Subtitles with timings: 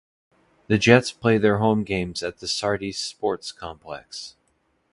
[0.65, 4.35] The Jets play their home games at the Sardis Sports Complex.